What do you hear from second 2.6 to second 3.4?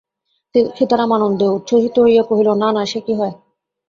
না না, সে কি হয়?